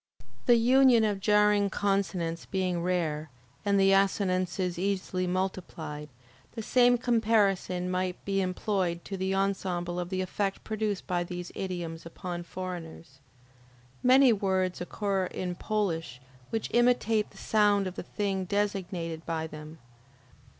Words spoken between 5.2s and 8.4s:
multiplied, the same comparison might